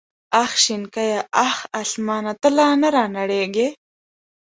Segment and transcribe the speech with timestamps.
[0.43, 3.67] اخ شنکيه اخ اسمانه ته لا نه رانړېږې.